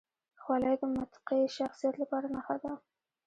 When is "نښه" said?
2.35-2.55